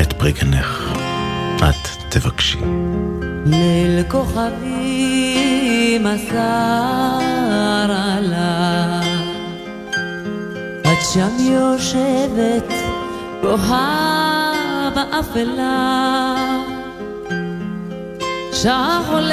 את 0.00 0.12
פרי 0.12 0.32
גנך, 0.32 0.94
את 1.56 1.88
תבקשי. 2.08 2.58
ליל 3.46 4.02
כוכבים 4.08 6.06
אסר 6.06 6.38
עלה 7.92 9.00
את 10.82 11.04
שם 11.12 11.36
יושבת 11.40 12.72
בוהה 13.42 14.90
באפלה 14.94 16.27
שעה 18.62 19.02
חולפת 19.06 19.28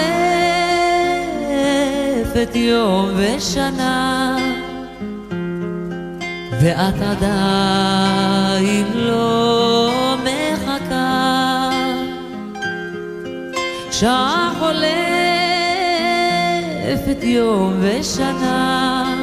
יום 2.56 3.10
ושנה 3.16 4.38
ואת 6.62 7.02
עדיין 7.02 8.86
לא 8.96 10.16
מחכה. 10.24 11.70
שעה 13.92 14.52
חולפת 14.60 14.84
יום 17.24 17.74
ושנה 17.80 19.16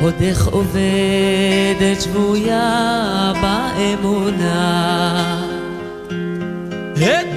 עוד 0.00 0.14
איך 0.20 0.46
עובדת 0.46 2.00
שבויה 2.00 3.32
באמונה. 3.42 4.94
את 6.92 7.33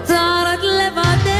נותרת 0.00 0.62
לבדך 0.62 1.30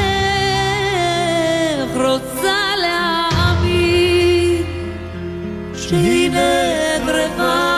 רוצה 1.96 2.58
להאמין 2.82 4.62
שהנה 5.74 6.50
קרבה 7.06 7.70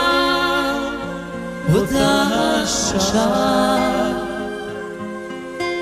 אותה 1.75 2.23
השעה 2.63 3.79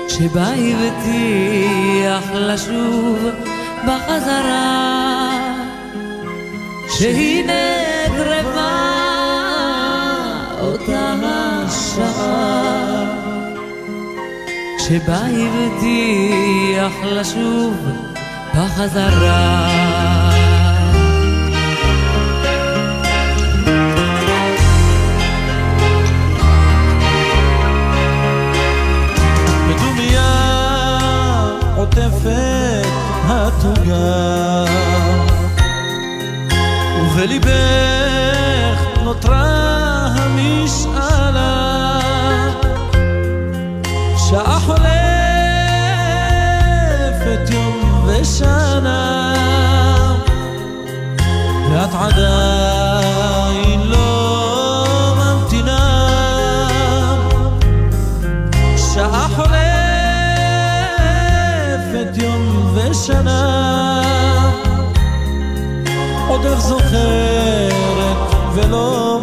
שבה 0.07 0.47
הבטיח 0.47 2.25
לשוב 2.33 3.19
בחזרה 3.87 5.31
שהנה 6.89 7.63
קרבה 8.07 8.90
שבה 14.91 15.17
הבטיח 15.17 16.93
לשוב 17.03 17.75
בחזרה 18.55 19.67
בדומיה 29.69 30.31
עוטפת 31.75 32.87
התוגה 33.27 34.65
ובליבך 37.01 38.79
נותרה 39.03 40.07
המשאלה 40.15 41.71
שעה 44.31 44.59
חולפת 44.59 44.83
יום 47.49 48.05
ושנה 48.07 49.33
ואת 51.71 51.89
עדיין 51.93 53.81
לא 53.81 55.15
ממתינה. 55.17 56.67
שעה 58.93 59.27
חולפת 59.35 59.57
יום 62.17 62.75
ושנה 62.75 64.01
עוד 66.27 66.45
איך 66.45 66.59
זוכרת 66.59 68.17
ולא 68.53 69.19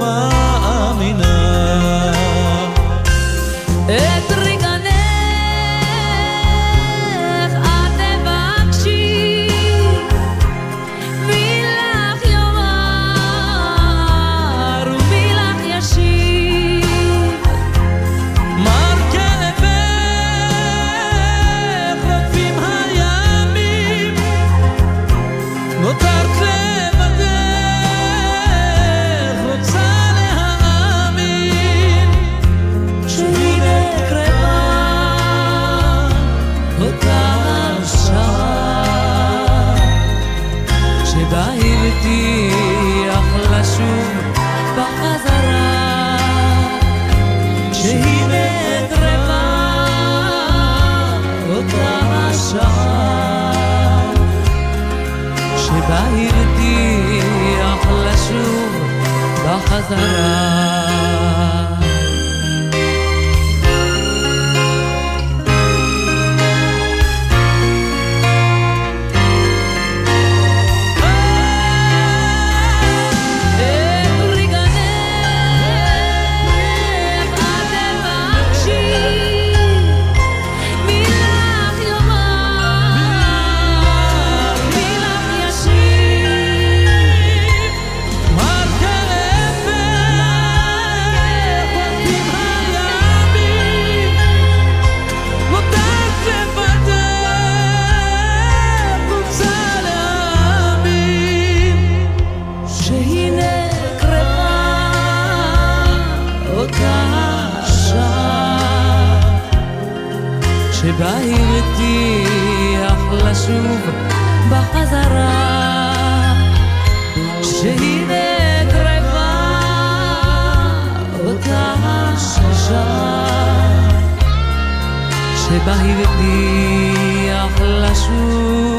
שבה 125.68 125.76
הבטיח 125.76 127.60
לשוב 127.60 128.78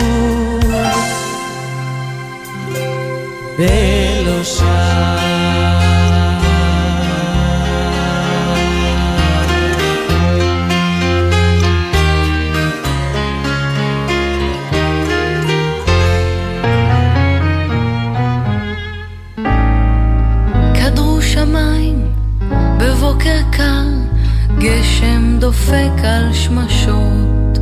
גשם 25.00 25.39
דופק 25.39 26.04
על 26.04 26.34
שמשות. 26.34 27.60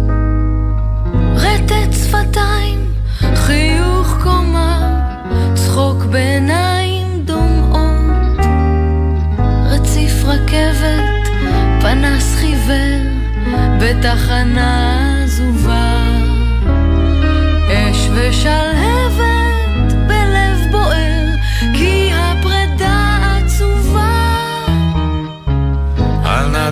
רטט 1.36 1.94
שפתיים, 1.94 2.92
חיוך 3.36 4.18
קומה, 4.24 5.02
צחוק 5.54 6.04
בעיניים 6.04 7.08
דומעות. 7.26 8.46
רציף 9.66 10.24
רכבת, 10.26 11.28
פנס 11.82 12.36
חיוור, 12.36 13.02
בתחנה 13.82 15.24
עזובה. 15.24 16.04
אש 17.68 18.10
ושלהבת 18.16 18.67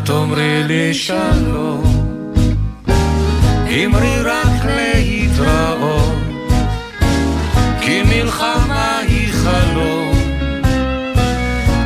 תאמרי 0.06 0.64
לי 0.64 0.94
שלום, 0.94 1.84
אמרי 3.68 4.22
רק 4.24 4.66
להתראות, 4.66 6.20
כי 7.82 8.02
מלחמה 8.04 9.00
היא 9.08 9.34
חלום, 9.34 10.16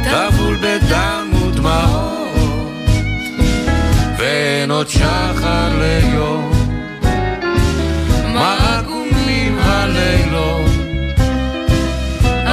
טבול 0.04 0.56
בדם 0.56 1.30
ודמעות, 1.34 2.80
ואין 4.18 4.72
עוד 4.72 4.90
שחר 4.90 5.70
ליום, 5.80 6.52
מה 8.34 8.80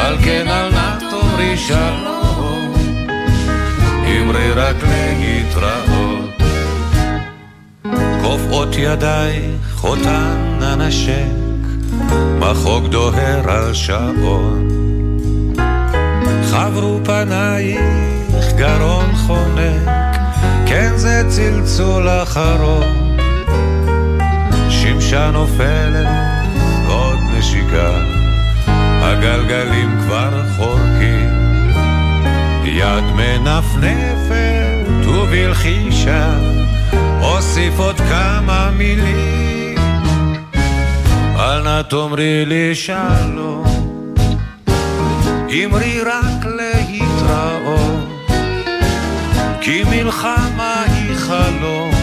על 0.06 0.16
כן 0.24 0.48
אל 0.48 0.70
נא 0.70 0.98
תאמרי 1.10 1.56
שלום. 1.56 2.15
אמרי 4.26 4.52
רק 4.52 4.76
להתראות. 5.20 6.30
כופעות 8.22 8.68
ידייך 8.78 9.84
אותן 9.84 10.58
אנשק, 10.62 11.62
מחוג 12.38 12.86
דוהר 12.86 13.50
על 13.50 13.74
שעון. 13.74 14.68
חברו 16.50 17.00
פנייך 17.04 18.52
גרון 18.56 19.14
חונק, 19.26 20.16
כן 20.66 20.90
זה 20.96 21.22
צלצול 21.28 22.08
אחרון. 22.08 23.16
שמשה 24.70 25.30
נופלת, 25.30 26.08
עוד 26.88 27.18
נשיקה, 27.38 27.90
הגלגלים 29.02 29.98
כבר 30.00 30.42
חורקים. 30.56 31.35
יד 32.76 33.04
מנפנפת 33.16 35.06
ובלחישה 35.06 36.38
אוסיף 37.20 37.78
עוד 37.78 37.96
כמה 37.96 38.70
מילים. 38.76 39.78
אל 41.36 41.62
נא 41.62 41.82
תאמרי 41.82 42.44
לי 42.46 42.74
שלום. 42.74 44.14
אמרי 45.48 46.00
רק 46.00 46.44
להתראות 46.44 48.30
כי 49.60 49.82
מלחמה 49.90 50.84
היא 50.86 51.16
חלום. 51.16 51.94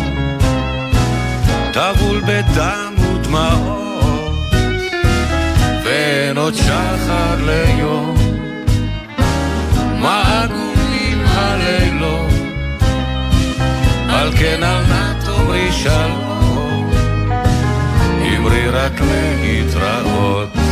טבול 1.73 2.21
בדם 2.27 2.93
ודמעות 2.97 4.53
ואין 5.83 6.37
עוד 6.37 6.53
שחר 6.55 7.35
ליום 7.45 8.22
על 14.23 14.31
כן 14.31 14.63
אל 14.63 14.81
נא 14.87 15.13
תאמרי 15.25 15.71
שלום, 15.71 16.91
אמרי 18.37 18.69
רק 18.69 19.01
להתראות. 19.01 20.62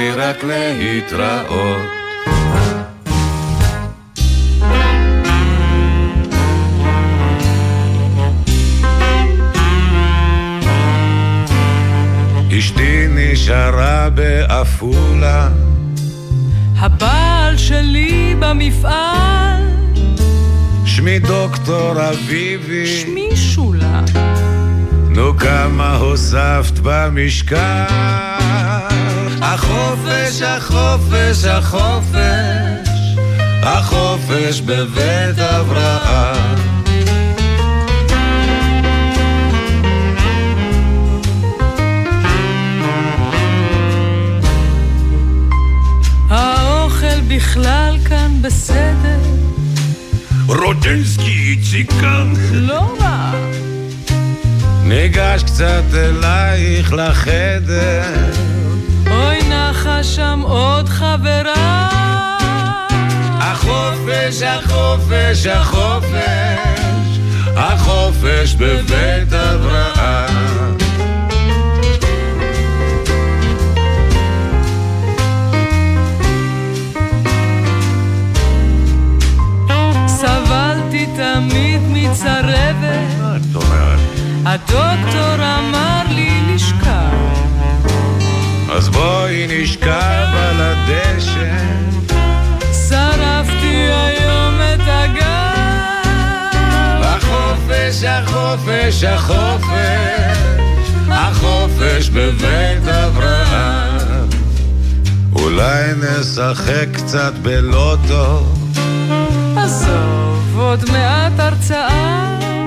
אמרי 0.00 0.12
רק 0.12 0.44
להתראות. 0.44 1.90
אשתי 12.58 13.06
נשארה 13.10 14.10
בעפולה, 14.10 15.48
הבעל 16.76 17.56
שלי 17.56 18.34
במפעל, 18.38 19.62
שמי 20.84 21.18
דוקטור 21.18 22.08
אביבי, 22.08 22.86
שמי 22.86 23.36
שולה. 23.36 24.29
נו 25.14 25.36
כמה 25.38 25.96
הוספת 25.96 26.78
במשקל. 26.82 27.84
החופש, 29.42 30.42
החופש, 30.42 31.44
החופש, 31.44 32.16
החופש 33.62 34.60
בבית 34.60 35.38
אברהם. 35.38 36.58
האוכל 46.28 47.20
בכלל 47.28 47.96
כאן 48.08 48.42
בסדר, 48.42 49.20
רוטנסקי, 50.46 51.56
איציק 51.56 51.90
כאן. 51.90 52.32
לא 52.52 52.96
רע. 53.00 53.69
ניגש 54.90 55.42
קצת 55.42 55.82
אלייך 55.94 56.92
לחדר, 56.92 58.02
אוי 59.10 59.38
נחה 59.48 60.04
שם 60.04 60.40
עוד 60.44 60.88
חברה. 60.88 61.88
החופש, 63.38 64.42
החופש, 64.42 65.46
החופש, 65.46 67.18
החופש 67.56 68.54
בבית 68.54 69.32
אברהם. 69.32 70.76
סבלתי 80.06 81.06
תמיד 81.16 81.80
מצרבת? 81.88 83.19
הדוקטור 84.52 85.34
אמר 85.34 86.02
לי 86.08 86.54
לשכב. 86.54 87.10
אז 88.72 88.88
בואי 88.88 89.46
נשכב 89.50 90.26
על 90.34 90.56
הדשא, 90.58 91.56
שרפתי 92.88 93.76
היום 93.92 94.54
את 94.74 94.80
הגב. 94.86 95.30
החופש, 97.02 98.04
החופש, 98.04 99.04
החופש, 99.04 100.38
החופש 101.08 102.08
בבית 102.08 102.88
אברהם. 102.88 104.28
אולי 105.32 105.84
נשחק 105.96 106.86
קצת 106.92 107.32
בלוטו, 107.42 108.46
עזוב, 109.56 110.58
עוד 110.58 110.90
מעט 110.90 111.32
הרצאה. 111.38 112.59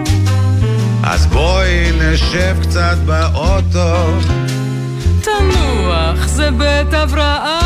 בואי 1.73 1.91
נשב 1.91 2.55
קצת 2.61 2.97
באוטו. 3.05 4.19
תנוח, 5.21 6.27
זה 6.27 6.51
בית 6.51 6.93
הבראה. 6.93 7.59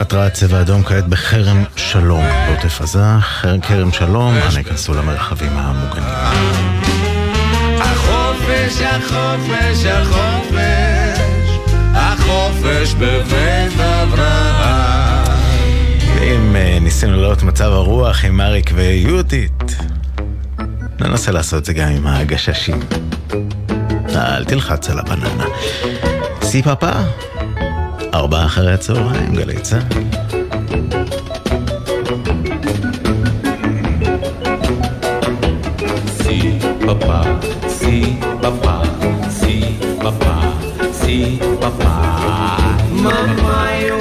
התרעת 0.00 0.32
צבע 0.32 0.60
אדום 0.60 0.82
כעת 0.82 1.08
בחרם 1.08 1.64
שלום 1.76 2.24
בעוטף 2.46 2.80
עזה, 2.80 3.04
כרם 3.62 3.92
שלום, 3.92 4.34
אנא 4.34 4.58
ייכנסו 4.58 4.94
למרחבים 4.94 5.52
המוגנים. 5.54 6.08
החופש, 7.80 8.80
החופש, 8.80 9.84
החופש, 9.84 10.58
החופש 11.94 12.94
בבית 12.94 13.80
אברהם. 13.80 15.38
ואם 16.14 16.56
אה, 16.56 16.78
ניסינו 16.80 17.16
לראות 17.16 17.42
מצב 17.42 17.72
הרוח 17.72 18.24
עם 18.24 18.40
אריק 18.40 18.70
ויהודית, 18.74 19.76
ננסה 21.00 21.32
לעשות 21.32 21.60
את 21.60 21.64
זה 21.64 21.72
גם 21.72 21.88
עם 21.88 22.06
הגששים. 22.06 22.80
אל 24.16 24.44
תלחץ 24.44 24.90
על 24.90 24.98
הבננה. 24.98 25.44
סי 26.42 26.62
פאפה, 26.62 26.90
ארבעה 28.14 28.46
אחרי 28.46 28.72
הצהריים, 28.72 29.34
גלי 29.34 29.60
צה"ל. 29.60 29.98
Si 36.28 36.38
papá, 36.86 37.20
si 37.78 37.96
papá, 38.42 38.76
si 39.38 39.54
papá, 40.04 40.36
si 41.00 41.16
papá. 41.62 41.96
Mamá, 43.04 43.60
yo 43.86 43.96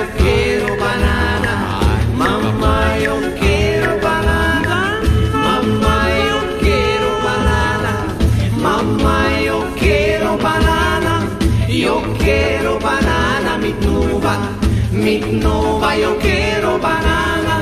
Mi 15.38 15.44
tnuba, 15.44 15.96
yo 15.96 16.18
quiero 16.18 16.80
banana. 16.80 17.58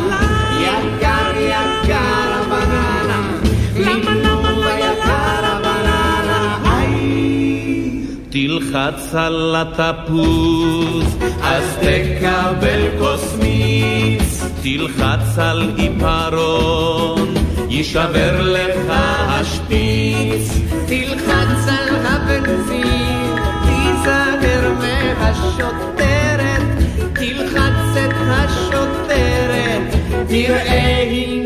Yakar, 0.65 1.35
yakar, 1.53 2.31
banana. 2.51 3.17
Mi 3.75 3.95
tnuba, 4.05 4.71
yakar, 4.85 5.43
banana. 5.65 6.39
תלחץ 8.29 9.15
על 9.15 9.55
התפוז, 9.57 11.17
אז 11.43 11.77
תקבל 11.81 12.81
כוס 12.99 13.35
מיץ. 13.39 14.43
תלחץ 14.63 15.39
על 15.39 15.71
עיפרון, 15.75 17.33
יישבר 17.69 18.41
לך 18.41 18.87
השפיץ. 18.89 20.47
תלחץ 20.87 21.67
על 21.67 21.95
הבנזין, 22.05 23.35
תיזהר 23.65 24.73
מהשוטרת, 24.79 26.24
תלחץ 27.15 27.97
את 28.05 28.13
השוטרת, 28.15 29.81
תראה 30.27 30.97
היא 30.97 31.45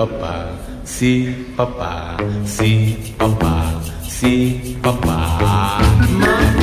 papá, 0.00 0.46
si 0.82 1.52
papá, 1.56 2.16
si 2.46 3.14
papá, 3.18 3.82
si 4.08 4.78
papá. 4.82 5.78
Mamá, 6.08 6.59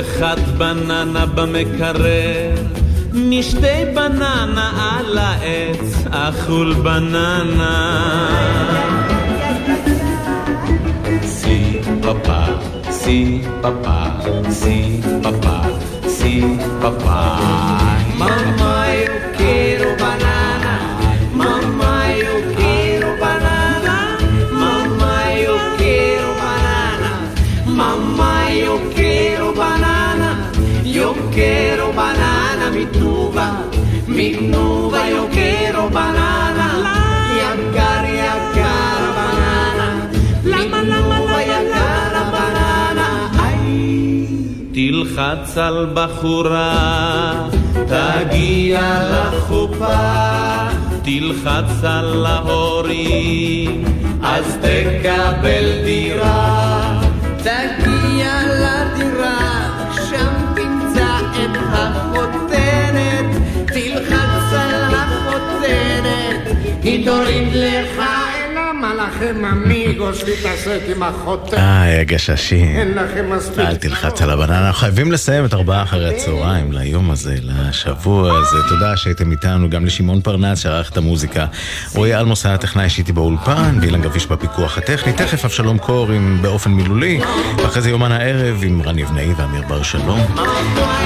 אחד 0.00 0.36
בננה 0.58 1.26
במקרר, 1.26 2.54
משתי 3.12 3.84
בננה 3.94 4.70
על 4.98 5.18
העץ, 5.18 6.04
אכול 6.10 6.74
בננה. 6.74 8.00
Si 11.44 11.58
papá, 12.04 12.42
si 13.00 13.18
papá, 13.62 14.00
si 14.60 14.76
papá, 15.24 15.58
si 16.16 16.34
papá. 16.82 17.22
Mamá, 18.18 18.74
mi 32.83 32.85
tuba. 32.97 33.47
Mi 34.15 34.27
tuba, 34.51 35.01
yo 35.15 35.23
quiero 35.35 35.83
banana. 35.97 36.67
Yakar, 37.41 38.03
yakar, 38.23 39.01
banana. 39.17 39.87
Mi 40.51 40.63
tuba, 40.69 41.37
yakar, 41.53 42.13
banana. 42.35 43.07
Ay. 43.45 43.99
תלחץ 44.79 45.57
על 45.57 45.87
בחורה, 45.93 47.47
תגיע 47.87 48.81
לחופה, 49.11 49.97
תלחץ 51.03 51.83
על 51.83 52.25
ההורים, 52.25 53.83
אז 54.23 54.57
תקבל 54.61 55.65
דירה. 55.85 57.01
תגיע 57.37 58.31
לדירה, 58.45 58.72
תוריד 67.04 67.48
לך 67.52 68.13
המלאכים 69.00 69.44
אמיגוס 69.44 70.22
להתעסק 70.22 70.80
עם 70.96 71.02
החותנת. 71.02 71.54
איי, 71.54 72.00
הגששים. 72.00 72.76
אין 72.76 72.94
לכם 72.94 73.30
מספיק. 73.30 73.58
אל 73.58 73.76
תלחץ 73.76 74.22
על 74.22 74.30
הבננה, 74.30 74.66
אנחנו 74.66 74.80
חייבים 74.80 75.12
לסיים 75.12 75.44
את 75.44 75.54
ארבעה 75.54 75.82
אחרי 75.82 76.14
הצהריים 76.14 76.72
ליום 76.72 77.10
הזה, 77.10 77.36
לשבוע 77.42 78.38
הזה. 78.38 78.56
תודה 78.68 78.96
שהייתם 78.96 79.30
איתנו, 79.30 79.70
גם 79.70 79.86
לשמעון 79.86 80.20
פרנס 80.20 80.58
שערך 80.58 80.90
את 80.90 80.96
המוזיקה. 80.96 81.46
רועי 81.94 82.16
אלמוס 82.16 82.46
היה 82.46 82.54
הטכנאי 82.54 82.88
שהייתי 82.88 83.12
באולפן, 83.12 83.78
ואילן 83.80 84.02
גביש 84.02 84.26
בפיקוח 84.26 84.78
הטכני. 84.78 85.12
תכף 85.12 85.44
אבשלום 85.44 85.78
קור 85.78 86.10
עם 86.10 86.38
באופן 86.42 86.70
מילולי, 86.70 87.20
ואחרי 87.58 87.82
זה 87.82 87.90
יומן 87.90 88.12
הערב 88.12 88.60
עם 88.64 88.82
רן 88.82 88.98
יבנאי 88.98 89.32
ואמיר 89.36 89.62
בר 89.68 89.82
שלום. 89.82 90.20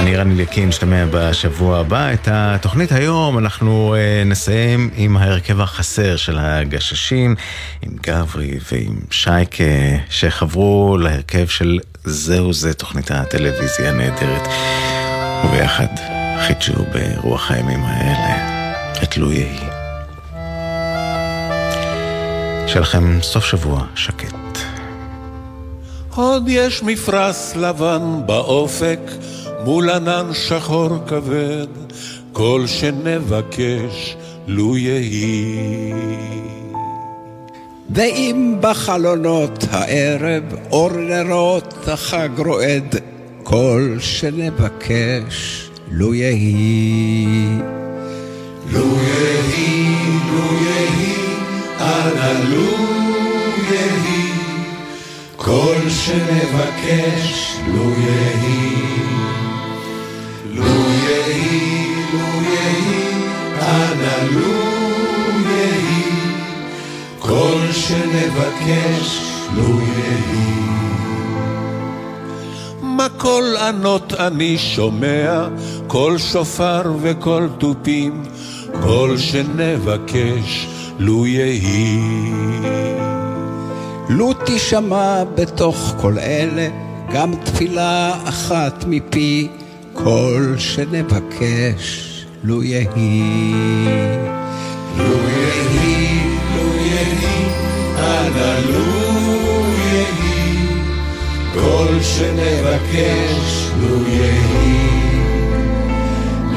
אני 0.00 0.16
רן 0.16 0.30
אליקים, 0.30 0.68
נשתמע 0.68 1.04
בשבוע 1.10 1.78
הבא. 1.78 2.12
את 2.12 2.28
התוכנית 2.30 2.92
היום 2.92 3.38
אנחנו 3.38 3.94
אה, 3.98 4.24
נסיים 4.24 4.90
עם 4.96 5.16
ההרכב 5.16 5.60
החסר 5.60 6.16
של 6.16 6.38
הגששים, 6.38 7.34
עם 7.82 7.92
גברי 8.06 8.58
ועם 8.72 9.00
שייקה, 9.10 9.64
שחברו 10.10 10.98
להרכב 10.98 11.46
של 11.46 11.78
זהו 12.04 12.52
זה, 12.52 12.74
תוכנית 12.74 13.10
הטלוויזיה 13.10 13.90
הנהדרת. 13.90 14.48
וביחד 15.44 15.86
חידשו 16.46 16.72
ברוח 16.92 17.50
הימים 17.50 17.80
האלה 17.82 18.58
את 19.02 19.16
לו 19.16 19.32
יהי. 19.32 19.58
שיהיה 22.66 22.80
לכם 22.80 23.18
סוף 23.22 23.44
שבוע 23.44 23.84
שקט. 23.94 24.34
עוד 26.14 26.44
יש 26.48 26.82
מפרש 26.82 27.52
לבן 27.56 28.20
באופק 28.26 29.00
מול 29.64 29.90
ענן 29.90 30.30
שחור 30.34 30.88
כבד, 31.06 31.66
כל 32.32 32.64
שנבקש 32.66 34.16
לו 34.46 34.76
יהי. 34.76 36.57
ואם 37.90 38.54
בחלונות 38.60 39.64
הערב 39.70 40.42
אור 40.70 40.90
נרות 40.90 41.88
החג 41.88 42.28
רועד, 42.38 42.96
כל 43.42 43.96
שנבקש, 44.00 45.68
לו 45.90 46.14
יהי. 46.14 47.58
לו 48.72 48.86
יהי, 49.02 49.94
לו 50.32 50.54
יהי, 50.64 51.14
אנא 51.80 52.32
לו 52.48 52.66
יהי, 53.70 54.32
כל 55.36 55.76
שנבקש, 55.88 57.56
לו 57.74 57.90
יהי. 57.98 58.74
לו 60.54 60.64
יהי, 60.64 61.86
לו 62.12 62.42
יהי, 62.42 63.12
אנא 63.60 64.24
לו 64.30 64.40
יהי, 64.40 64.67
כל 67.28 67.72
שנבקש, 67.72 69.20
לו 69.54 69.80
יהי. 69.80 70.58
מה 72.82 73.06
קול 73.16 73.56
ענות 73.56 74.12
אני 74.12 74.58
שומע, 74.58 75.48
קול 75.86 76.18
שופר 76.18 76.82
וקול 77.00 77.48
תופים, 77.58 78.24
כל 78.82 79.18
שנבקש, 79.18 80.68
לו 80.98 81.26
יהי. 81.26 82.00
לו 84.08 84.32
תשמע 84.46 85.24
בתוך 85.34 85.94
כל 86.00 86.18
אלה 86.18 86.68
גם 87.12 87.34
תפילה 87.44 88.14
אחת 88.24 88.84
מפי, 88.88 89.48
כל 89.92 90.54
שנבקש. 90.58 92.04
לו 92.44 92.62
יהי, 92.62 93.52
לו 94.96 95.16
יהי, 95.28 96.07
אנא 98.38 98.58
לו 98.70 99.64
יהי, 99.92 100.66
כל 101.54 102.02
שנבקש, 102.02 103.70
לו 103.80 104.08
יהי. 104.08 104.88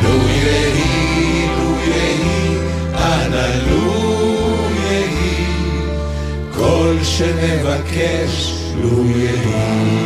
לו 0.04 0.28
יהי, 0.30 1.48
לו 1.58 1.76
יהי, 1.88 2.58
אנא 2.96 3.48
לו 3.70 3.94
יהי, 4.84 5.46
כל 6.54 6.96
שנבקש, 7.04 8.54
לו 8.82 9.06
יהי. 9.06 10.02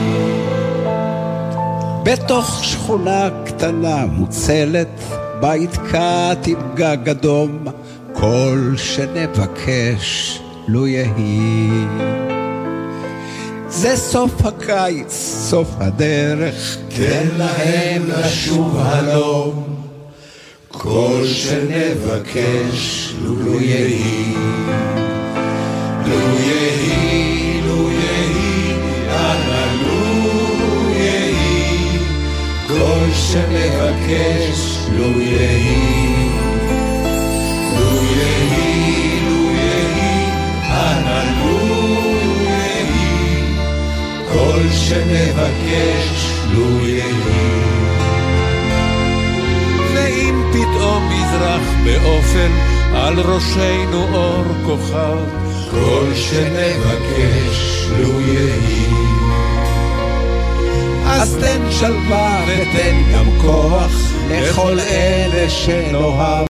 בתוך 2.04 2.64
שכונה 2.64 3.30
קטנה 3.46 4.06
מוצלת, 4.06 5.02
בית 5.42 5.78
קט 5.78 6.48
עם 6.48 6.60
גג 6.76 7.10
אדום, 7.10 7.66
כל 8.14 8.74
שנבקש, 8.78 10.40
לו 10.68 10.88
יהי. 10.88 11.70
זה 13.68 13.98
סוף 13.98 14.46
הקיץ, 14.46 15.12
סוף 15.50 15.68
הדרך, 15.78 16.78
תן 16.96 17.28
להם 17.38 18.02
לשוב 18.08 18.78
הלום, 18.80 19.64
כל 20.68 21.22
שנבקש, 21.26 23.14
לו 23.22 23.62
יהי. 23.62 24.34
לו 26.08 26.40
יהי, 26.40 27.62
לו 27.68 27.90
יהי, 27.92 28.76
אנא 29.10 29.66
לו 29.84 30.90
יהי, 30.94 32.00
כל 32.68 33.12
שנבקש, 33.14 34.78
לו 34.98 35.22
יהי. 35.22 36.05
כל 44.46 44.70
שנבקש, 44.72 46.32
לו 46.54 46.88
יהי. 46.88 47.66
ואם 49.94 50.44
פתאום 50.52 51.10
יזרח 51.12 51.62
באופן 51.86 52.52
על 52.94 53.20
ראשנו 53.20 54.08
אור 54.14 54.46
כוכב, 54.66 55.18
כל 55.72 56.06
שנבקש, 56.16 57.88
לו 58.00 58.22
יהי. 58.22 58.86
אז 61.06 61.38
תן 61.42 61.62
שלווה 61.72 62.46
ותן 62.48 63.14
גם 63.14 63.26
כוח 63.42 63.92
לכל 64.30 64.80
אלה 64.80 65.50
שנאהב. 65.50 66.36